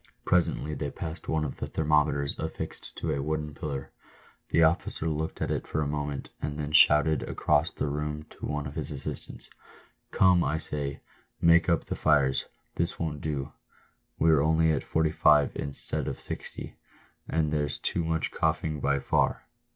Presently 0.25 0.73
they 0.73 0.89
passed 0.89 1.27
one 1.27 1.45
of 1.45 1.57
the 1.57 1.67
thermometers 1.67 2.35
affixed 2.39 2.95
to 2.97 3.13
a 3.13 3.21
wooden 3.21 3.53
pillar. 3.53 3.91
The 4.49 4.63
officer 4.63 5.07
looked 5.07 5.43
at 5.43 5.51
it 5.51 5.67
for 5.67 5.83
a 5.83 5.87
moment, 5.87 6.31
and 6.41 6.57
then 6.57 6.71
shouted 6.71 7.21
across 7.21 7.69
the 7.69 7.85
room 7.85 8.23
to 8.31 8.47
one 8.47 8.65
of 8.65 8.73
his 8.73 8.91
assistants," 8.91 9.51
Come, 10.11 10.43
I 10.43 10.57
say, 10.57 11.01
make 11.39 11.69
up 11.69 11.85
the 11.85 11.95
fires! 11.95 12.45
this 12.77 12.97
won't 12.97 13.21
do! 13.21 13.51
we're 14.17 14.41
only 14.41 14.71
at 14.71 14.83
45 14.83 15.51
instead 15.55 16.07
of 16.07 16.19
60, 16.19 16.73
and 17.29 17.51
there's 17.51 17.77
too 17.77 18.03
much 18.03 18.31
coughing 18.31 18.79
by 18.79 18.97
far." 18.97 19.45